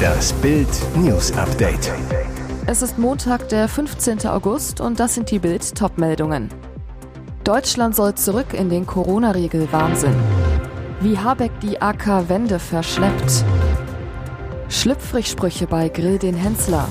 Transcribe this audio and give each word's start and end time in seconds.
Das 0.00 0.32
Bild 0.34 0.68
News 0.96 1.32
Update. 1.36 1.92
Es 2.66 2.82
ist 2.82 2.98
Montag, 2.98 3.48
der 3.48 3.68
15. 3.68 4.26
August 4.26 4.80
und 4.80 5.00
das 5.00 5.14
sind 5.14 5.30
die 5.30 5.38
Bild 5.38 5.74
Topmeldungen. 5.74 6.48
Deutschland 7.44 7.96
soll 7.96 8.14
zurück 8.14 8.52
in 8.52 8.70
den 8.70 8.86
Corona-Riegel 8.86 9.68
Wahnsinn. 9.72 10.14
Wie 11.00 11.18
Habeck 11.18 11.52
die 11.60 11.80
AK-Wende 11.80 12.58
verschleppt. 12.58 13.44
Schlüpfrigsprüche 14.68 15.66
bei 15.66 15.88
Grill 15.88 16.18
den 16.18 16.34
Hensler. 16.34 16.86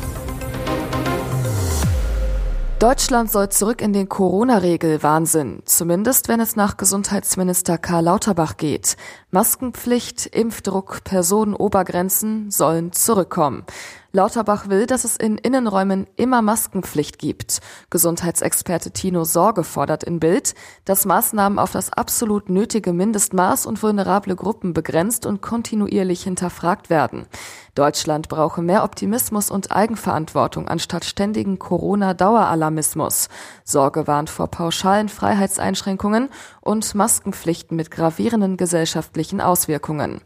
Deutschland 2.80 3.30
soll 3.30 3.50
zurück 3.50 3.82
in 3.82 3.92
den 3.92 4.08
Corona-Regel-Wahnsinn, 4.08 5.64
zumindest 5.66 6.30
wenn 6.30 6.40
es 6.40 6.56
nach 6.56 6.78
Gesundheitsminister 6.78 7.78
Karl 7.78 8.06
Lauterbach 8.06 8.56
geht. 8.56 8.96
Maskenpflicht, 9.32 10.28
Impfdruck, 10.28 11.04
Personenobergrenzen 11.04 12.52
sollen 12.52 12.94
zurückkommen. 12.94 13.66
Lauterbach 14.12 14.70
will, 14.70 14.88
dass 14.88 15.04
es 15.04 15.18
in 15.18 15.38
Innenräumen 15.38 16.08
immer 16.16 16.42
Maskenpflicht 16.42 17.20
gibt. 17.20 17.60
Gesundheitsexperte 17.92 18.90
Tino 18.90 19.24
Sorge 19.24 19.64
fordert 19.64 20.04
in 20.04 20.20
Bild, 20.20 20.56
dass 20.86 21.06
Maßnahmen 21.06 21.60
auf 21.60 21.72
das 21.72 21.94
absolut 21.94 22.50
nötige 22.50 22.92
Mindestmaß 22.92 23.68
und 23.68 23.84
vulnerable 23.84 24.36
Gruppen 24.36 24.74
begrenzt 24.74 25.28
und 25.28 25.42
kontinuierlich 25.42 26.24
hinterfragt 26.24 26.90
werden. 26.90 27.28
Deutschland 27.76 28.30
brauche 28.30 28.62
mehr 28.62 28.84
Optimismus 28.84 29.52
und 29.52 29.72
Eigenverantwortung 29.72 30.68
anstatt 30.68 31.06
ständigen 31.06 31.60
Corona-Daueralarmismus. 31.60 33.30
Sorge 33.64 34.08
warnt 34.08 34.30
vor 34.30 34.48
pauschalen 34.48 35.08
Freiheitseinschränkungen 35.08 36.30
und 36.62 36.96
Maskenpflichten 36.96 37.78
mit 37.78 37.92
gravierenden 37.92 38.58
gesellschaftlichen 38.58 39.40
Auswirkungen. 39.40 40.22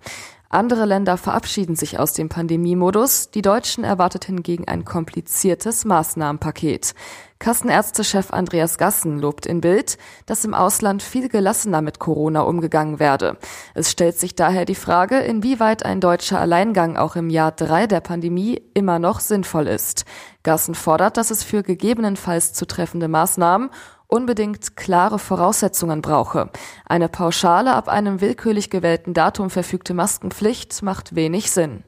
Andere 0.53 0.85
Länder 0.85 1.17
verabschieden 1.17 1.75
sich 1.75 1.97
aus 1.97 2.13
dem 2.13 2.29
Pandemiemodus. 2.29 3.31
Die 3.31 3.41
Deutschen 3.41 3.83
erwartet 3.83 4.25
hingegen 4.25 4.67
ein 4.67 4.85
kompliziertes 4.85 5.83
Maßnahmenpaket. 5.83 6.93
Kassenärztechef 7.39 8.31
Andreas 8.31 8.77
Gassen 8.77 9.17
lobt 9.17 9.47
in 9.47 9.61
Bild, 9.61 9.97
dass 10.27 10.45
im 10.45 10.53
Ausland 10.53 11.01
viel 11.01 11.27
gelassener 11.27 11.81
mit 11.81 11.97
Corona 11.97 12.41
umgegangen 12.41 12.99
werde. 12.99 13.37
Es 13.73 13.89
stellt 13.89 14.19
sich 14.19 14.35
daher 14.35 14.65
die 14.65 14.75
Frage, 14.75 15.17
inwieweit 15.17 15.83
ein 15.83 15.99
deutscher 15.99 16.39
Alleingang 16.39 16.97
auch 16.97 17.15
im 17.15 17.31
Jahr 17.31 17.51
drei 17.51 17.87
der 17.87 17.99
Pandemie 17.99 18.61
immer 18.75 18.99
noch 18.99 19.21
sinnvoll 19.21 19.67
ist. 19.67 20.05
Gassen 20.43 20.75
fordert, 20.75 21.17
dass 21.17 21.31
es 21.31 21.43
für 21.43 21.63
gegebenenfalls 21.63 22.53
zu 22.53 22.67
treffende 22.67 23.07
Maßnahmen 23.07 23.71
unbedingt 24.07 24.75
klare 24.75 25.19
Voraussetzungen 25.19 26.01
brauche. 26.01 26.49
Eine 26.85 27.09
pauschale, 27.09 27.73
ab 27.73 27.87
einem 27.87 28.21
willkürlich 28.21 28.69
gewählten 28.69 29.13
Datum 29.13 29.49
verfügte 29.49 29.93
Maskenpflicht 29.93 30.81
macht 30.81 31.15
wenig 31.15 31.51
Sinn. 31.51 31.83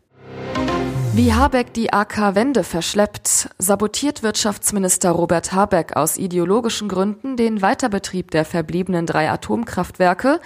Wie 1.16 1.34
Habeck 1.34 1.74
die 1.74 1.94
AK-Wende 1.94 2.66
verschleppt, 2.66 3.48
sabotiert 3.58 4.22
Wirtschaftsminister 4.22 5.12
Robert 5.12 5.54
Habeck 5.54 5.96
aus 5.96 6.18
ideologischen 6.18 6.90
Gründen 6.90 7.38
den 7.38 7.62
Weiterbetrieb 7.62 8.32
der 8.32 8.44
verbliebenen 8.44 9.06
drei 9.06 9.32
Atomkraftwerke. 9.32 10.42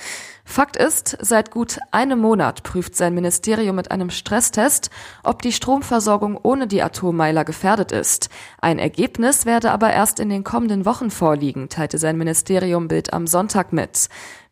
Fakt 0.45 0.77
ist, 0.77 1.17
seit 1.21 1.49
gut 1.49 1.79
einem 1.89 2.19
Monat 2.19 2.61
prüft 2.61 2.95
sein 2.95 3.15
Ministerium 3.15 3.77
mit 3.77 3.89
einem 3.89 4.11
Stresstest, 4.11 4.91
ob 5.23 5.41
die 5.41 5.53
Stromversorgung 5.53 6.39
ohne 6.41 6.67
die 6.67 6.83
Atommeiler 6.83 7.45
gefährdet 7.45 7.91
ist. 7.91 8.29
Ein 8.61 8.77
Ergebnis 8.77 9.47
werde 9.47 9.71
aber 9.71 9.91
erst 9.91 10.19
in 10.19 10.29
den 10.29 10.43
kommenden 10.43 10.85
Wochen 10.85 11.09
vorliegen, 11.09 11.69
teilte 11.69 11.97
sein 11.97 12.15
Ministerium 12.15 12.87
Bild 12.87 13.11
am 13.11 13.25
Sonntag 13.25 13.73
mit. 13.73 14.07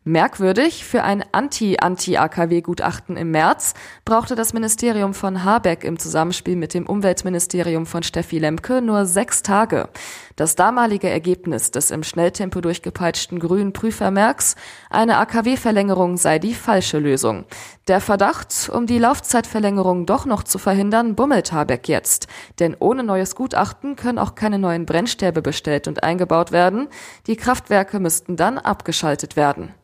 Merkwürdig, 0.08 0.86
für 0.86 1.02
ein 1.02 1.22
Anti-Anti-AKW-Gutachten 1.32 3.18
im 3.18 3.30
März 3.30 3.74
brauchte 4.06 4.36
das 4.36 4.54
Ministerium 4.54 5.12
von 5.12 5.44
Habeck 5.44 5.84
im 5.84 5.98
Zusammenspiel 5.98 6.56
mit 6.56 6.72
dem 6.72 6.86
Umweltministerium 6.86 7.84
von 7.84 8.02
Steffi 8.02 8.38
Lemke 8.38 8.80
nur 8.80 9.04
sechs 9.04 9.42
Tage. 9.42 9.90
Das 10.34 10.56
damalige 10.56 11.10
Ergebnis 11.10 11.72
des 11.72 11.90
im 11.90 12.04
Schnelltempo 12.04 12.62
durchgepeitschten 12.62 13.38
grünen 13.38 13.74
Prüfermerks, 13.74 14.56
eine 14.88 15.18
AKW-Verlängerung 15.18 16.16
sei 16.16 16.38
die 16.38 16.54
falsche 16.54 16.98
Lösung. 16.98 17.44
Der 17.86 18.00
Verdacht, 18.00 18.70
um 18.72 18.86
die 18.86 18.98
Laufzeitverlängerung 18.98 20.06
doch 20.06 20.24
noch 20.24 20.42
zu 20.42 20.56
verhindern, 20.56 21.16
bummelt 21.16 21.52
Habeck 21.52 21.86
jetzt. 21.86 22.28
Denn 22.60 22.74
ohne 22.78 23.02
neues 23.02 23.34
Gutachten 23.34 23.94
können 23.94 24.18
auch 24.18 24.34
keine 24.34 24.58
neuen 24.58 24.86
Brennstäbe 24.86 25.42
bestellt 25.42 25.86
und 25.86 26.02
eingebaut 26.02 26.50
werden. 26.50 26.88
Die 27.26 27.36
Kraftwerke 27.36 28.00
müssten 28.00 28.36
dann 28.36 28.56
abgeschaltet 28.56 29.36
werden. 29.36 29.74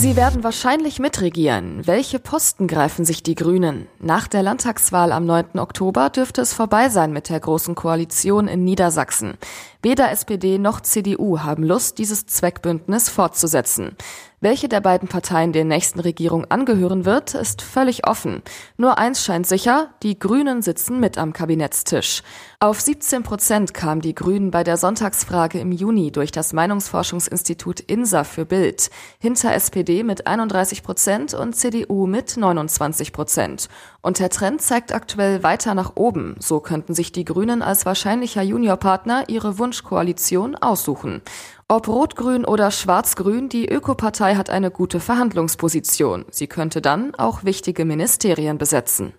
Sie 0.00 0.14
werden 0.14 0.44
wahrscheinlich 0.44 1.00
mitregieren. 1.00 1.84
Welche 1.84 2.20
Posten 2.20 2.68
greifen 2.68 3.04
sich 3.04 3.24
die 3.24 3.34
Grünen? 3.34 3.88
Nach 3.98 4.28
der 4.28 4.44
Landtagswahl 4.44 5.10
am 5.10 5.26
9. 5.26 5.58
Oktober 5.58 6.08
dürfte 6.08 6.40
es 6.40 6.52
vorbei 6.52 6.88
sein 6.88 7.12
mit 7.12 7.28
der 7.28 7.40
Großen 7.40 7.74
Koalition 7.74 8.46
in 8.46 8.62
Niedersachsen. 8.62 9.38
Weder 9.80 10.10
SPD 10.10 10.58
noch 10.58 10.80
CDU 10.80 11.38
haben 11.40 11.62
Lust, 11.62 11.98
dieses 11.98 12.26
Zweckbündnis 12.26 13.08
fortzusetzen. 13.08 13.96
Welche 14.40 14.68
der 14.68 14.80
beiden 14.80 15.08
Parteien 15.08 15.52
der 15.52 15.64
nächsten 15.64 15.98
Regierung 15.98 16.44
angehören 16.48 17.04
wird, 17.04 17.34
ist 17.34 17.60
völlig 17.60 18.06
offen. 18.06 18.42
Nur 18.76 18.96
eins 18.96 19.24
scheint 19.24 19.48
sicher, 19.48 19.90
die 20.04 20.16
Grünen 20.16 20.62
sitzen 20.62 21.00
mit 21.00 21.18
am 21.18 21.32
Kabinettstisch. 21.32 22.22
Auf 22.60 22.80
17 22.80 23.24
Prozent 23.24 23.74
kamen 23.74 24.00
die 24.00 24.14
Grünen 24.14 24.52
bei 24.52 24.62
der 24.62 24.76
Sonntagsfrage 24.76 25.58
im 25.58 25.72
Juni 25.72 26.12
durch 26.12 26.30
das 26.30 26.52
Meinungsforschungsinstitut 26.52 27.80
INSA 27.80 28.22
für 28.22 28.44
Bild. 28.44 28.90
Hinter 29.18 29.54
SPD 29.54 30.04
mit 30.04 30.28
31 30.28 30.84
Prozent 30.84 31.34
und 31.34 31.56
CDU 31.56 32.06
mit 32.06 32.36
29 32.36 33.12
Prozent. 33.12 33.68
Und 34.02 34.20
der 34.20 34.30
Trend 34.30 34.62
zeigt 34.62 34.94
aktuell 34.94 35.42
weiter 35.42 35.74
nach 35.74 35.96
oben. 35.96 36.36
So 36.38 36.60
könnten 36.60 36.94
sich 36.94 37.10
die 37.10 37.24
Grünen 37.24 37.60
als 37.60 37.86
wahrscheinlicher 37.86 38.42
Juniorpartner 38.42 39.28
ihre 39.28 39.58
Wunschkoalition 39.78 40.56
aussuchen. 40.56 41.22
Ob 41.68 41.86
Rot-Grün 41.86 42.44
oder 42.44 42.70
Schwarz-Grün, 42.70 43.48
die 43.48 43.68
Ökopartei 43.68 44.34
hat 44.34 44.50
eine 44.50 44.70
gute 44.70 45.00
Verhandlungsposition. 45.00 46.24
Sie 46.30 46.46
könnte 46.46 46.80
dann 46.80 47.14
auch 47.14 47.44
wichtige 47.44 47.84
Ministerien 47.84 48.58
besetzen. 48.58 49.12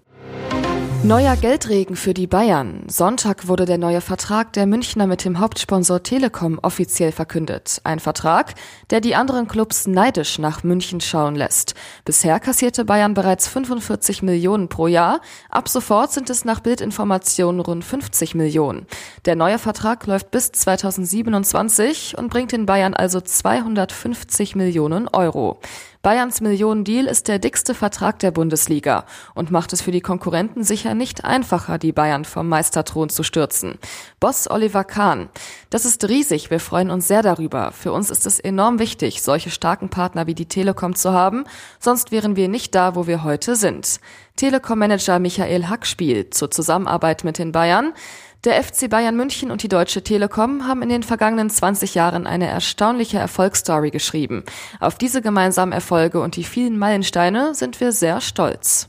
Neuer 1.03 1.37
Geldregen 1.37 1.95
für 1.95 2.13
die 2.13 2.27
Bayern. 2.27 2.83
Sonntag 2.87 3.47
wurde 3.47 3.63
der 3.63 3.77
neue 3.77 4.01
Vertrag 4.01 4.51
der 4.51 4.65
Münchner 4.65 5.07
mit 5.07 5.23
dem 5.23 5.39
Hauptsponsor 5.39 6.03
Telekom 6.03 6.59
offiziell 6.61 7.13
verkündet. 7.13 7.79
Ein 7.85 8.01
Vertrag, 8.01 8.53
der 8.89 8.99
die 8.99 9.15
anderen 9.15 9.47
Clubs 9.47 9.87
neidisch 9.87 10.39
nach 10.39 10.63
München 10.63 10.99
schauen 10.99 11.35
lässt. 11.35 11.73
Bisher 12.03 12.41
kassierte 12.41 12.83
Bayern 12.83 13.13
bereits 13.13 13.47
45 13.47 14.23
Millionen 14.23 14.67
pro 14.67 14.87
Jahr. 14.87 15.21
Ab 15.49 15.69
sofort 15.69 16.11
sind 16.11 16.29
es 16.29 16.43
nach 16.43 16.59
Bildinformationen 16.59 17.61
rund 17.61 17.85
50 17.85 18.35
Millionen. 18.35 18.85
Der 19.23 19.37
neue 19.37 19.57
Vertrag 19.57 20.05
läuft 20.05 20.31
bis 20.31 20.51
2027 20.51 22.17
und 22.17 22.29
bringt 22.29 22.51
den 22.51 22.65
Bayern 22.65 22.93
also 22.93 23.21
250 23.21 24.57
Millionen 24.57 25.07
Euro. 25.07 25.61
Bayerns 26.01 26.39
Millionendeal 26.39 27.07
ist 27.07 27.27
der 27.27 27.39
dickste 27.39 27.73
Vertrag 27.73 28.19
der 28.19 28.31
Bundesliga 28.31 29.03
und 29.35 29.51
macht 29.51 29.73
es 29.73 29.81
für 29.81 29.91
die 29.91 29.99
Konkurrenten 29.99 30.63
sicher 30.63 30.88
nicht 30.95 31.25
einfacher, 31.25 31.77
die 31.77 31.91
Bayern 31.91 32.25
vom 32.25 32.47
Meisterthron 32.47 33.09
zu 33.09 33.23
stürzen. 33.23 33.79
Boss 34.19 34.49
Oliver 34.49 34.83
Kahn. 34.83 35.29
Das 35.69 35.85
ist 35.85 36.07
riesig, 36.07 36.49
wir 36.51 36.59
freuen 36.59 36.89
uns 36.89 37.07
sehr 37.07 37.21
darüber. 37.21 37.71
Für 37.71 37.91
uns 37.91 38.09
ist 38.09 38.25
es 38.25 38.39
enorm 38.39 38.79
wichtig, 38.79 39.21
solche 39.21 39.49
starken 39.49 39.89
Partner 39.89 40.27
wie 40.27 40.35
die 40.35 40.47
Telekom 40.47 40.95
zu 40.95 41.13
haben, 41.13 41.45
sonst 41.79 42.11
wären 42.11 42.35
wir 42.35 42.47
nicht 42.47 42.75
da, 42.75 42.95
wo 42.95 43.07
wir 43.07 43.23
heute 43.23 43.55
sind. 43.55 43.99
Telekom-Manager 44.35 45.19
Michael 45.19 45.67
Hack 45.67 45.85
spielt 45.85 46.33
zur 46.33 46.49
Zusammenarbeit 46.49 47.23
mit 47.23 47.37
den 47.37 47.51
Bayern. 47.51 47.93
Der 48.45 48.63
FC 48.63 48.89
Bayern 48.89 49.17
München 49.17 49.51
und 49.51 49.63
die 49.63 49.67
Deutsche 49.67 50.01
Telekom 50.01 50.65
haben 50.65 50.81
in 50.81 50.87
den 50.87 51.03
vergangenen 51.03 51.49
20 51.49 51.93
Jahren 51.93 52.25
eine 52.25 52.47
erstaunliche 52.47 53.17
Erfolgsstory 53.17 53.91
geschrieben. 53.91 54.45
Auf 54.79 54.97
diese 54.97 55.21
gemeinsamen 55.21 55.73
Erfolge 55.73 56.21
und 56.21 56.37
die 56.37 56.45
vielen 56.45 56.79
Meilensteine 56.79 57.53
sind 57.53 57.81
wir 57.81 57.91
sehr 57.91 58.21
stolz. 58.21 58.87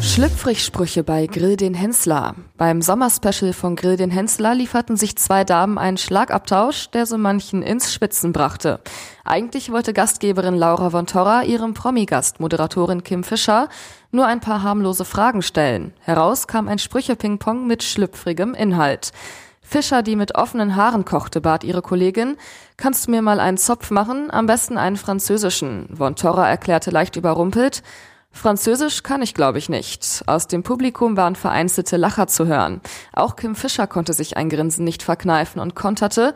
Schlüpfrigsprüche 0.00 1.02
bei 1.02 1.26
Grill 1.26 1.56
den 1.56 1.74
Hensler. 1.74 2.34
Beim 2.56 2.82
Sommerspecial 2.82 3.52
von 3.52 3.76
Grill 3.76 3.96
den 3.96 4.10
Hensler 4.10 4.54
lieferten 4.54 4.96
sich 4.96 5.16
zwei 5.16 5.44
Damen 5.44 5.78
einen 5.78 5.96
Schlagabtausch, 5.96 6.90
der 6.90 7.06
so 7.06 7.18
manchen 7.18 7.62
ins 7.62 7.92
Schwitzen 7.92 8.32
brachte. 8.32 8.80
Eigentlich 9.24 9.72
wollte 9.72 9.92
Gastgeberin 9.92 10.54
Laura 10.54 10.90
von 10.90 11.06
Torra 11.06 11.42
ihrem 11.42 11.74
Promi-Gast, 11.74 12.40
Moderatorin 12.40 13.02
Kim 13.02 13.24
Fischer, 13.24 13.68
nur 14.10 14.26
ein 14.26 14.40
paar 14.40 14.62
harmlose 14.62 15.04
Fragen 15.04 15.42
stellen. 15.42 15.92
Heraus 16.00 16.46
kam 16.46 16.68
ein 16.68 16.78
Sprüche-Ping-Pong 16.78 17.66
mit 17.66 17.82
schlüpfrigem 17.82 18.54
Inhalt. 18.54 19.12
Fischer, 19.62 20.02
die 20.02 20.14
mit 20.14 20.36
offenen 20.36 20.76
Haaren 20.76 21.04
kochte, 21.04 21.40
bat 21.40 21.64
ihre 21.64 21.82
Kollegin, 21.82 22.36
kannst 22.76 23.06
du 23.06 23.10
mir 23.10 23.20
mal 23.20 23.40
einen 23.40 23.58
Zopf 23.58 23.90
machen, 23.90 24.30
am 24.30 24.46
besten 24.46 24.78
einen 24.78 24.96
französischen. 24.96 25.88
Von 25.96 26.14
Torra 26.14 26.48
erklärte 26.48 26.92
leicht 26.92 27.16
überrumpelt, 27.16 27.82
Französisch 28.36 29.02
kann 29.02 29.22
ich, 29.22 29.34
glaube 29.34 29.58
ich, 29.58 29.68
nicht. 29.68 30.22
Aus 30.26 30.46
dem 30.46 30.62
Publikum 30.62 31.16
waren 31.16 31.36
vereinzelte 31.36 31.96
Lacher 31.96 32.26
zu 32.26 32.46
hören. 32.46 32.82
Auch 33.12 33.34
Kim 33.34 33.54
Fischer 33.54 33.86
konnte 33.86 34.12
sich 34.12 34.36
ein 34.36 34.50
Grinsen 34.50 34.84
nicht 34.84 35.02
verkneifen 35.02 35.60
und 35.60 35.74
konterte, 35.74 36.34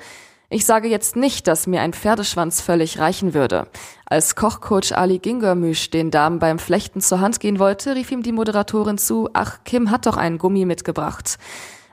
Ich 0.52 0.67
sage 0.67 0.88
jetzt 0.88 1.14
nicht, 1.14 1.47
dass 1.47 1.69
mir 1.69 1.81
ein 1.81 1.93
Pferdeschwanz 1.93 2.61
völlig 2.61 2.99
reichen 2.99 3.35
würde. 3.35 3.69
Als 4.06 4.35
Kochcoach 4.35 4.97
Ali 4.97 5.20
Gingermüsch 5.20 5.91
den 5.91 6.11
Damen 6.11 6.41
beim 6.41 6.58
Flechten 6.58 7.00
zur 7.00 7.20
Hand 7.20 7.38
gehen 7.38 7.61
wollte, 7.61 7.94
rief 7.94 8.11
ihm 8.11 8.25
die 8.25 8.32
Moderatorin 8.32 8.99
zu, 8.99 9.29
ach, 9.32 9.58
Kim 9.64 9.93
hat 9.93 10.06
doch 10.06 10.17
einen 10.17 10.38
Gummi 10.38 10.64
mitgebracht. 10.64 11.38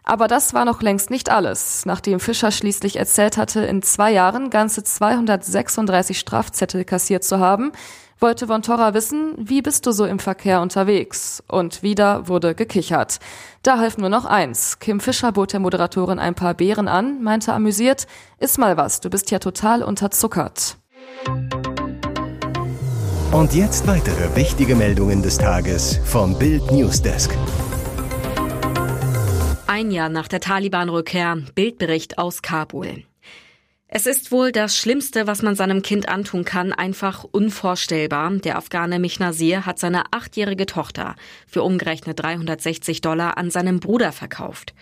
Aber 0.03 0.27
das 0.27 0.55
war 0.55 0.65
noch 0.65 0.81
längst 0.81 1.11
nicht 1.11 1.29
alles. 1.29 1.85
Nachdem 1.85 2.19
Fischer 2.19 2.49
schließlich 2.49 2.95
erzählt 2.95 3.37
hatte, 3.37 3.59
in 3.59 3.83
zwei 3.83 4.13
Jahren 4.13 4.49
ganze 4.49 4.83
236 4.83 6.17
Strafzettel 6.17 6.85
kassiert 6.85 7.25
zu 7.25 7.39
haben, 7.39 7.73
wollte 8.19 8.47
Von 8.47 8.61
Torra 8.61 8.93
wissen, 8.93 9.33
wie 9.37 9.61
bist 9.61 9.85
du 9.85 9.91
so 9.91 10.05
im 10.05 10.19
Verkehr 10.19 10.61
unterwegs? 10.61 11.43
Und 11.47 11.83
wieder 11.83 12.27
wurde 12.27 12.55
gekichert. 12.55 13.19
Da 13.63 13.77
half 13.77 13.97
nur 13.97 14.09
noch 14.09 14.25
eins. 14.25 14.79
Kim 14.79 14.99
Fischer 14.99 15.31
bot 15.31 15.53
der 15.53 15.59
Moderatorin 15.59 16.19
ein 16.19 16.35
paar 16.35 16.53
Beeren 16.53 16.87
an, 16.87 17.21
meinte 17.23 17.53
amüsiert, 17.53 18.07
iss 18.39 18.57
mal 18.57 18.77
was, 18.77 19.01
du 19.01 19.09
bist 19.09 19.31
ja 19.31 19.39
total 19.39 19.83
unterzuckert. 19.83 20.77
Und 23.31 23.53
jetzt 23.53 23.85
weitere 23.87 24.35
wichtige 24.35 24.75
Meldungen 24.75 25.21
des 25.21 25.37
Tages 25.37 25.99
vom 26.05 26.37
Bild 26.39 26.71
Newsdesk. 26.71 27.35
Ein 29.67 29.91
Jahr 29.91 30.09
nach 30.09 30.27
der 30.27 30.39
Taliban-Rückkehr, 30.39 31.37
Bildbericht 31.53 32.17
aus 32.17 32.41
Kabul. 32.41 33.03
Es 33.89 34.05
ist 34.05 34.33
wohl 34.33 34.51
das 34.51 34.77
Schlimmste, 34.77 35.27
was 35.27 35.41
man 35.41 35.55
seinem 35.55 35.81
Kind 35.81 36.09
antun 36.09 36.43
kann, 36.43 36.73
einfach 36.73 37.23
unvorstellbar. 37.23 38.31
Der 38.31 38.57
Afghane 38.57 38.99
Mihnazir 38.99 39.65
hat 39.65 39.79
seine 39.79 40.03
achtjährige 40.11 40.65
Tochter 40.65 41.15
für 41.47 41.63
umgerechnet 41.63 42.21
360 42.21 42.99
Dollar 42.99 43.37
an 43.37 43.49
seinen 43.49 43.79
Bruder 43.79 44.11
verkauft. 44.11 44.73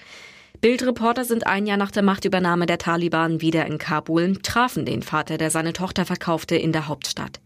Bildreporter 0.59 1.23
sind 1.23 1.45
ein 1.45 1.67
Jahr 1.67 1.77
nach 1.77 1.91
der 1.91 2.01
Machtübernahme 2.01 2.65
der 2.65 2.79
Taliban 2.79 3.41
wieder 3.41 3.67
in 3.67 3.77
Kabul, 3.77 4.37
trafen 4.37 4.85
den 4.85 5.03
Vater, 5.03 5.37
der 5.37 5.51
seine 5.51 5.73
Tochter 5.73 6.05
verkaufte, 6.05 6.55
in 6.55 6.71
der 6.71 6.87
Hauptstadt. 6.87 7.39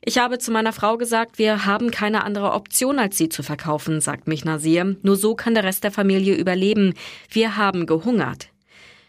Ich 0.00 0.16
habe 0.16 0.38
zu 0.38 0.50
meiner 0.50 0.72
Frau 0.72 0.96
gesagt, 0.96 1.38
wir 1.38 1.66
haben 1.66 1.90
keine 1.90 2.24
andere 2.24 2.52
Option, 2.52 2.98
als 2.98 3.18
sie 3.18 3.28
zu 3.28 3.42
verkaufen, 3.42 4.00
sagt 4.00 4.28
Mihnazir. 4.28 4.96
Nur 5.02 5.16
so 5.16 5.34
kann 5.34 5.54
der 5.54 5.64
Rest 5.64 5.84
der 5.84 5.90
Familie 5.90 6.36
überleben. 6.36 6.94
Wir 7.28 7.58
haben 7.58 7.84
gehungert. 7.84 8.48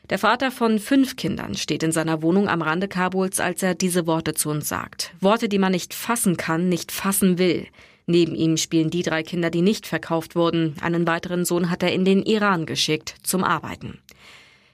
Der 0.09 0.19
Vater 0.19 0.51
von 0.51 0.79
fünf 0.79 1.17
Kindern 1.17 1.55
steht 1.55 1.83
in 1.83 1.91
seiner 1.91 2.21
Wohnung 2.21 2.47
am 2.47 2.61
Rande 2.61 2.87
Kabuls, 2.87 3.41
als 3.41 3.61
er 3.61 3.75
diese 3.75 4.07
Worte 4.07 4.33
zu 4.33 4.49
uns 4.49 4.69
sagt. 4.69 5.13
Worte, 5.19 5.49
die 5.49 5.59
man 5.59 5.73
nicht 5.73 5.93
fassen 5.93 6.37
kann, 6.37 6.69
nicht 6.69 6.93
fassen 6.93 7.37
will. 7.37 7.67
Neben 8.05 8.33
ihm 8.33 8.55
spielen 8.55 8.89
die 8.89 9.03
drei 9.03 9.21
Kinder, 9.21 9.49
die 9.49 9.61
nicht 9.61 9.85
verkauft 9.85 10.37
wurden. 10.37 10.75
Einen 10.79 11.05
weiteren 11.05 11.43
Sohn 11.43 11.69
hat 11.69 11.83
er 11.83 11.91
in 11.91 12.05
den 12.05 12.23
Iran 12.23 12.65
geschickt 12.65 13.15
zum 13.21 13.43
Arbeiten. 13.43 13.99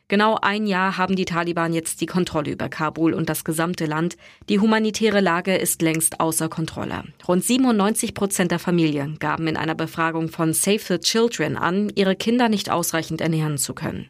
Genau 0.08 0.38
ein 0.40 0.68
Jahr 0.68 0.98
haben 0.98 1.16
die 1.16 1.26
Taliban 1.26 1.74
jetzt 1.74 2.00
die 2.02 2.06
Kontrolle 2.06 2.52
über 2.52 2.70
Kabul 2.70 3.16
und 3.16 3.30
das 3.30 3.44
gesamte 3.44 3.88
Land. 3.88 4.18
Die 4.50 4.60
humanitäre 4.60 5.22
Lage 5.22 5.56
ist 5.56 5.82
längst 5.82 6.20
außer 6.20 6.48
Kontrolle. 6.48 7.06
Rund 7.28 7.44
97 7.44 8.14
Prozent 8.14 8.52
der 8.52 8.60
Familien 8.60 9.18
gaben 9.18 9.48
in 9.48 9.58
einer 9.58 9.74
Befragung 9.74 10.30
von 10.30 10.54
Save 10.54 10.82
the 10.88 11.00
Children 11.00 11.58
an, 11.58 11.92
ihre 11.96 12.16
Kinder 12.16 12.50
nicht 12.50 12.70
ausreichend 12.70 13.22
ernähren 13.22 13.58
zu 13.58 13.74
können. 13.74 14.08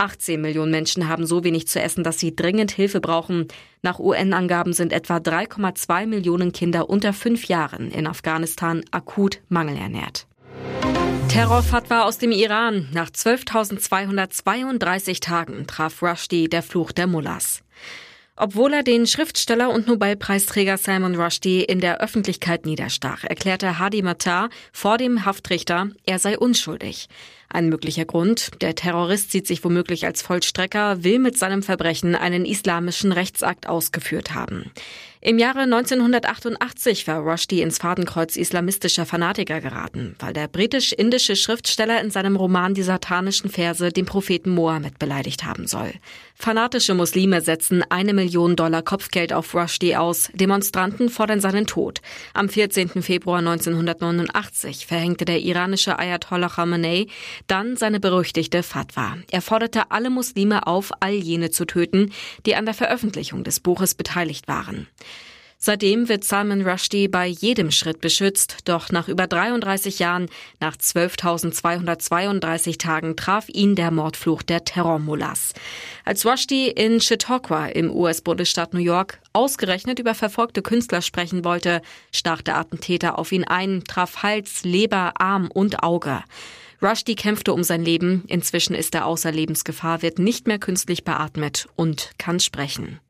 18 0.00 0.40
Millionen 0.40 0.70
Menschen 0.70 1.08
haben 1.08 1.26
so 1.26 1.44
wenig 1.44 1.68
zu 1.68 1.80
essen, 1.80 2.04
dass 2.04 2.18
sie 2.18 2.34
dringend 2.34 2.70
Hilfe 2.70 3.00
brauchen. 3.00 3.48
Nach 3.82 3.98
UN-Angaben 3.98 4.72
sind 4.72 4.92
etwa 4.92 5.16
3,2 5.16 6.06
Millionen 6.06 6.52
Kinder 6.52 6.88
unter 6.88 7.12
fünf 7.12 7.46
Jahren 7.46 7.90
in 7.90 8.06
Afghanistan 8.06 8.82
akut 8.90 9.40
mangelernährt. 9.48 10.26
Terrorfatwa 11.28 12.02
aus 12.02 12.18
dem 12.18 12.32
Iran. 12.32 12.88
Nach 12.92 13.10
12.232 13.10 15.20
Tagen 15.20 15.66
traf 15.66 16.02
Rushdie 16.02 16.48
der 16.48 16.62
Fluch 16.62 16.92
der 16.92 17.06
Mullahs. 17.06 17.62
Obwohl 18.40 18.72
er 18.72 18.84
den 18.84 19.08
Schriftsteller 19.08 19.68
und 19.68 19.88
Nobelpreisträger 19.88 20.78
Salman 20.78 21.16
Rushdie 21.16 21.64
in 21.64 21.80
der 21.80 22.00
Öffentlichkeit 22.00 22.66
niederstach, 22.66 23.24
erklärte 23.24 23.80
Hadi 23.80 24.00
Matar 24.00 24.48
vor 24.72 24.96
dem 24.96 25.24
Haftrichter, 25.24 25.90
er 26.06 26.20
sei 26.20 26.38
unschuldig. 26.38 27.08
Ein 27.48 27.68
möglicher 27.68 28.04
Grund, 28.04 28.50
der 28.60 28.76
Terrorist 28.76 29.32
sieht 29.32 29.48
sich 29.48 29.64
womöglich 29.64 30.06
als 30.06 30.22
Vollstrecker, 30.22 31.02
will 31.02 31.18
mit 31.18 31.36
seinem 31.36 31.64
Verbrechen 31.64 32.14
einen 32.14 32.44
islamischen 32.44 33.10
Rechtsakt 33.10 33.66
ausgeführt 33.66 34.34
haben. 34.34 34.70
Im 35.20 35.40
Jahre 35.40 35.62
1988 35.62 37.08
war 37.08 37.18
Rushdie 37.18 37.60
ins 37.60 37.78
Fadenkreuz 37.78 38.36
islamistischer 38.36 39.04
Fanatiker 39.04 39.60
geraten, 39.60 40.14
weil 40.20 40.32
der 40.32 40.46
britisch-indische 40.46 41.34
Schriftsteller 41.34 42.00
in 42.00 42.12
seinem 42.12 42.36
Roman 42.36 42.72
die 42.74 42.84
satanischen 42.84 43.50
Verse 43.50 43.90
den 43.90 44.06
Propheten 44.06 44.50
Mohammed 44.50 45.00
beleidigt 45.00 45.44
haben 45.44 45.66
soll. 45.66 45.92
Fanatische 46.36 46.94
Muslime 46.94 47.40
setzen 47.40 47.82
eine 47.88 48.14
Million 48.14 48.54
Dollar 48.54 48.82
Kopfgeld 48.82 49.32
auf 49.32 49.56
Rushdie 49.56 49.96
aus. 49.96 50.30
Demonstranten 50.34 51.08
fordern 51.08 51.40
seinen 51.40 51.66
Tod. 51.66 52.00
Am 52.32 52.48
14. 52.48 53.02
Februar 53.02 53.40
1989 53.40 54.86
verhängte 54.86 55.24
der 55.24 55.40
iranische 55.40 55.98
Ayatollah 55.98 56.48
Khamenei 56.48 57.08
dann 57.48 57.76
seine 57.76 57.98
berüchtigte 57.98 58.62
Fatwa. 58.62 59.16
Er 59.32 59.42
forderte 59.42 59.90
alle 59.90 60.10
Muslime 60.10 60.68
auf, 60.68 60.92
all 61.00 61.14
jene 61.14 61.50
zu 61.50 61.64
töten, 61.64 62.12
die 62.46 62.54
an 62.54 62.66
der 62.66 62.74
Veröffentlichung 62.74 63.42
des 63.42 63.58
Buches 63.58 63.96
beteiligt 63.96 64.46
waren. 64.46 64.86
Seitdem 65.60 66.08
wird 66.08 66.22
Salman 66.22 66.62
Rushdie 66.62 67.08
bei 67.08 67.26
jedem 67.26 67.72
Schritt 67.72 68.00
beschützt, 68.00 68.58
doch 68.64 68.90
nach 68.90 69.08
über 69.08 69.26
33 69.26 69.98
Jahren, 69.98 70.28
nach 70.60 70.76
12.232 70.76 72.78
Tagen 72.78 73.16
traf 73.16 73.48
ihn 73.48 73.74
der 73.74 73.90
Mordfluch 73.90 74.44
der 74.44 74.64
Terrormullahs. 74.64 75.54
Als 76.04 76.24
Rushdie 76.24 76.68
in 76.68 77.00
Chautauqua 77.00 77.66
im 77.66 77.90
US-Bundesstaat 77.90 78.72
New 78.72 78.78
York 78.78 79.18
ausgerechnet 79.32 79.98
über 79.98 80.14
verfolgte 80.14 80.62
Künstler 80.62 81.02
sprechen 81.02 81.44
wollte, 81.44 81.82
stach 82.12 82.40
der 82.40 82.56
Attentäter 82.56 83.18
auf 83.18 83.32
ihn 83.32 83.44
ein, 83.44 83.82
traf 83.82 84.22
Hals, 84.22 84.62
Leber, 84.62 85.20
Arm 85.20 85.50
und 85.52 85.82
Auge. 85.82 86.22
Rushdie 86.80 87.16
kämpfte 87.16 87.52
um 87.52 87.64
sein 87.64 87.84
Leben. 87.84 88.22
Inzwischen 88.28 88.76
ist 88.76 88.94
er 88.94 89.06
außer 89.06 89.32
Lebensgefahr, 89.32 90.02
wird 90.02 90.20
nicht 90.20 90.46
mehr 90.46 90.60
künstlich 90.60 91.02
beatmet 91.02 91.68
und 91.74 92.12
kann 92.18 92.38
sprechen. 92.38 93.00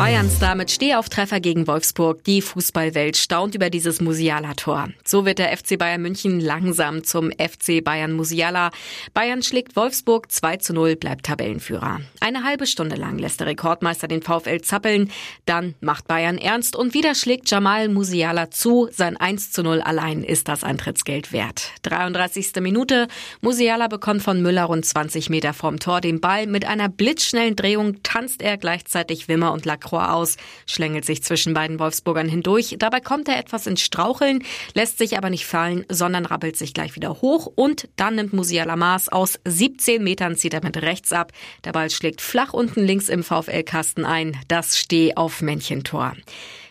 Bayern-Star 0.00 0.54
mit 0.54 0.70
Stehauftreffer 0.70 1.40
gegen 1.40 1.66
Wolfsburg. 1.66 2.24
Die 2.24 2.40
Fußballwelt 2.40 3.18
staunt 3.18 3.54
über 3.54 3.68
dieses 3.68 4.00
Musiala-Tor. 4.00 4.88
So 5.04 5.26
wird 5.26 5.38
der 5.38 5.54
FC 5.54 5.78
Bayern 5.78 6.00
München 6.00 6.40
langsam 6.40 7.04
zum 7.04 7.30
FC 7.32 7.84
Bayern 7.84 8.12
Musiala. 8.12 8.70
Bayern 9.12 9.42
schlägt 9.42 9.76
Wolfsburg 9.76 10.32
2 10.32 10.56
zu 10.56 10.72
0, 10.72 10.96
bleibt 10.96 11.26
Tabellenführer. 11.26 12.00
Eine 12.20 12.44
halbe 12.44 12.66
Stunde 12.66 12.96
lang 12.96 13.18
lässt 13.18 13.40
der 13.40 13.48
Rekordmeister 13.48 14.08
den 14.08 14.22
VfL 14.22 14.62
zappeln. 14.62 15.10
Dann 15.44 15.74
macht 15.82 16.08
Bayern 16.08 16.38
ernst 16.38 16.76
und 16.76 16.94
wieder 16.94 17.14
schlägt 17.14 17.50
Jamal 17.50 17.90
Musiala 17.90 18.50
zu. 18.50 18.88
Sein 18.90 19.18
1 19.18 19.52
zu 19.52 19.62
0 19.62 19.82
allein 19.82 20.24
ist 20.24 20.48
das 20.48 20.64
Eintrittsgeld 20.64 21.30
wert. 21.30 21.72
33. 21.82 22.52
Minute. 22.62 23.06
Musiala 23.42 23.86
bekommt 23.86 24.22
von 24.22 24.40
Müller 24.40 24.64
rund 24.64 24.86
20 24.86 25.28
Meter 25.28 25.52
vorm 25.52 25.78
Tor 25.78 26.00
den 26.00 26.22
Ball. 26.22 26.46
Mit 26.46 26.64
einer 26.64 26.88
blitzschnellen 26.88 27.54
Drehung 27.54 28.02
tanzt 28.02 28.40
er 28.40 28.56
gleichzeitig 28.56 29.28
Wimmer 29.28 29.52
und 29.52 29.66
Lacroix 29.66 29.89
Lacroix 29.90 30.10
aus, 30.10 30.36
schlängelt 30.66 31.04
sich 31.04 31.22
zwischen 31.22 31.54
beiden 31.54 31.78
Wolfsburgern 31.78 32.28
hindurch. 32.28 32.76
Dabei 32.78 33.00
kommt 33.00 33.28
er 33.28 33.38
etwas 33.38 33.66
ins 33.66 33.80
Straucheln, 33.80 34.44
lässt 34.74 34.98
sich 34.98 35.16
aber 35.16 35.30
nicht 35.30 35.46
fallen, 35.46 35.84
sondern 35.88 36.26
rappelt 36.26 36.56
sich 36.56 36.74
gleich 36.74 36.96
wieder 36.96 37.20
hoch 37.20 37.50
und 37.54 37.88
dann 37.96 38.14
nimmt 38.16 38.32
Musiala 38.32 38.76
Maß 38.76 39.08
aus 39.08 39.38
17 39.46 40.02
Metern 40.02 40.36
zieht 40.36 40.54
er 40.54 40.64
mit 40.64 40.76
rechts 40.78 41.12
ab. 41.12 41.32
Der 41.64 41.72
Ball 41.72 41.90
schlägt 41.90 42.20
flach 42.20 42.52
unten 42.52 42.84
links 42.84 43.08
im 43.08 43.22
VfL-Kasten 43.22 44.04
ein. 44.04 44.36
Das 44.48 44.78
Steh 44.78 45.14
auf 45.16 45.42
Männchentor. 45.42 46.14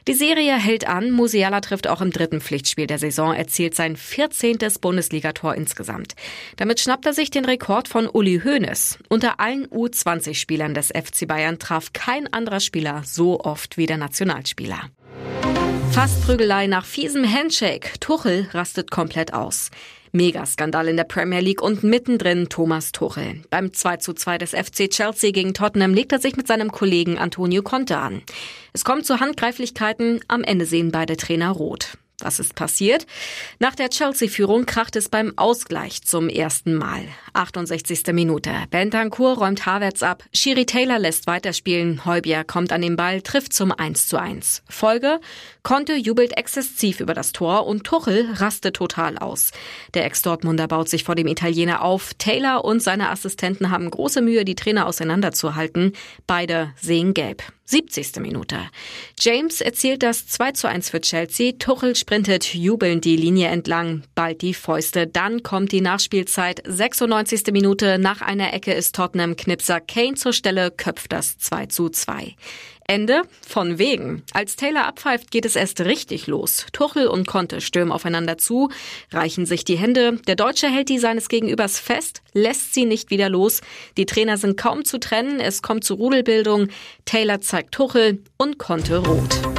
Die 0.09 0.15
Serie 0.15 0.57
hält 0.57 0.87
an. 0.87 1.11
Musiala 1.11 1.61
trifft 1.61 1.87
auch 1.87 2.01
im 2.01 2.09
dritten 2.09 2.41
Pflichtspiel 2.41 2.87
der 2.87 2.97
Saison, 2.97 3.31
erzielt 3.31 3.75
sein 3.75 3.95
14. 3.95 4.57
Bundesligator 4.81 5.53
insgesamt. 5.53 6.15
Damit 6.57 6.79
schnappt 6.79 7.05
er 7.05 7.13
sich 7.13 7.29
den 7.29 7.45
Rekord 7.45 7.87
von 7.87 8.07
Uli 8.07 8.41
Hoeneß. 8.43 8.97
Unter 9.07 9.39
allen 9.39 9.67
U20-Spielern 9.67 10.73
des 10.73 10.87
FC 10.87 11.27
Bayern 11.27 11.59
traf 11.59 11.93
kein 11.93 12.25
anderer 12.33 12.59
Spieler 12.59 13.03
so 13.05 13.39
oft 13.41 13.77
wie 13.77 13.85
der 13.85 13.97
Nationalspieler. 13.97 14.89
Fast 15.91 16.23
Prügelei 16.23 16.65
nach 16.65 16.85
fiesem 16.85 17.31
Handshake. 17.31 17.99
Tuchel 17.99 18.47
rastet 18.51 18.89
komplett 18.89 19.35
aus. 19.35 19.69
Megaskandal 20.11 20.87
in 20.87 20.97
der 20.97 21.03
Premier 21.03 21.41
League 21.41 21.61
und 21.61 21.83
mittendrin 21.83 22.49
Thomas 22.49 22.91
Tuchel. 22.91 23.41
Beim 23.49 23.73
2 23.73 23.97
zu 23.97 24.13
2 24.13 24.37
des 24.37 24.51
FC 24.51 24.89
Chelsea 24.89 25.31
gegen 25.31 25.53
Tottenham 25.53 25.93
legt 25.93 26.11
er 26.11 26.19
sich 26.19 26.35
mit 26.35 26.47
seinem 26.47 26.71
Kollegen 26.71 27.17
Antonio 27.17 27.61
Conte 27.61 27.97
an. 27.97 28.21
Es 28.73 28.83
kommt 28.83 29.05
zu 29.05 29.19
Handgreiflichkeiten, 29.19 30.21
am 30.27 30.43
Ende 30.43 30.65
sehen 30.65 30.91
beide 30.91 31.17
Trainer 31.17 31.51
rot. 31.51 31.97
Was 32.21 32.39
ist 32.39 32.55
passiert? 32.55 33.05
Nach 33.59 33.75
der 33.75 33.89
Chelsea-Führung 33.89 34.65
kracht 34.65 34.95
es 34.95 35.09
beim 35.09 35.33
Ausgleich 35.37 36.03
zum 36.03 36.29
ersten 36.29 36.75
Mal. 36.75 37.03
68. 37.33 38.13
Minute. 38.13 38.51
Bentancur 38.69 39.37
räumt 39.37 39.65
Havertz 39.65 40.03
ab. 40.03 40.23
Shiri 40.33 40.65
Taylor 40.65 40.99
lässt 40.99 41.27
weiterspielen. 41.27 42.05
Heubier 42.05 42.43
kommt 42.43 42.71
an 42.71 42.81
den 42.81 42.95
Ball, 42.95 43.21
trifft 43.21 43.53
zum 43.53 43.71
1 43.71 44.07
zu 44.07 44.17
1. 44.17 44.63
Folge? 44.69 45.19
Conte 45.63 45.95
jubelt 45.95 46.37
exzessiv 46.37 46.99
über 46.99 47.13
das 47.13 47.31
Tor 47.31 47.67
und 47.67 47.83
Tuchel 47.83 48.33
rastet 48.33 48.75
total 48.75 49.17
aus. 49.17 49.51
Der 49.93 50.05
Ex-Dortmunder 50.05 50.67
baut 50.67 50.89
sich 50.89 51.03
vor 51.03 51.15
dem 51.15 51.27
Italiener 51.27 51.83
auf. 51.83 52.13
Taylor 52.17 52.65
und 52.65 52.81
seine 52.81 53.09
Assistenten 53.09 53.71
haben 53.71 53.89
große 53.89 54.21
Mühe, 54.21 54.45
die 54.45 54.55
Trainer 54.55 54.87
auseinanderzuhalten. 54.87 55.93
Beide 56.27 56.73
sehen 56.75 57.13
gelb. 57.13 57.43
70. 57.69 58.19
Minute. 58.19 58.57
James 59.19 59.61
erzielt 59.61 60.01
das 60.01 60.25
2 60.25 60.53
zu 60.53 60.67
1 60.67 60.89
für 60.89 61.01
Chelsea. 61.01 61.51
Tuchel 61.59 61.95
sprintet 61.95 62.55
jubelnd 62.55 63.05
die 63.05 63.15
Linie 63.15 63.49
entlang. 63.49 64.01
Bald 64.15 64.41
die 64.41 64.55
Fäuste. 64.55 65.05
Dann 65.05 65.43
kommt 65.43 65.71
die 65.71 65.81
Nachspielzeit. 65.81 66.63
96. 66.65 67.51
Minute. 67.51 67.99
Nach 67.99 68.21
einer 68.21 68.53
Ecke 68.53 68.73
ist 68.73 68.95
Tottenham 68.95 69.35
Knipser 69.35 69.79
Kane 69.81 70.15
zur 70.15 70.33
Stelle, 70.33 70.71
köpft 70.71 71.11
das 71.11 71.37
2 71.37 71.67
zu 71.67 71.89
2. 71.89 72.35
Ende 72.89 73.21
von 73.47 73.77
wegen. 73.77 74.23
Als 74.33 74.55
Taylor 74.55 74.87
abpfeift, 74.87 75.29
geht 75.29 75.45
es 75.45 75.55
erst 75.55 75.81
richtig 75.81 76.25
los. 76.25 76.65
Tuchel 76.73 77.07
und 77.07 77.27
Conte 77.27 77.61
stürmen 77.61 77.91
aufeinander 77.91 78.39
zu, 78.39 78.69
reichen 79.11 79.45
sich 79.45 79.63
die 79.63 79.77
Hände. 79.77 80.19
Der 80.27 80.35
Deutsche 80.35 80.67
hält 80.67 80.89
die 80.89 80.97
seines 80.97 81.29
Gegenübers 81.29 81.79
fest, 81.79 82.23
lässt 82.33 82.73
sie 82.73 82.85
nicht 82.85 83.11
wieder 83.11 83.29
los. 83.29 83.61
Die 83.95 84.07
Trainer 84.07 84.37
sind 84.37 84.57
kaum 84.57 84.85
zu 84.85 84.99
trennen, 84.99 85.39
es 85.39 85.61
kommt 85.61 85.83
zu 85.83 85.93
Rudelbildung. 85.93 86.69
Taylor 87.05 87.41
zeigt 87.41 87.75
Tuchel 87.75 88.23
und 88.37 88.57
Conte 88.57 88.97
rot. 88.97 89.58